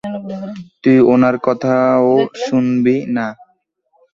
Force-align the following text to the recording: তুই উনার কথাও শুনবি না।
তুই 0.81 0.97
উনার 1.13 1.35
কথাও 1.45 2.07
শুনবি 2.43 2.97
না। 3.15 3.27